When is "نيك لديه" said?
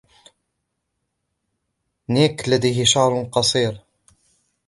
2.09-2.83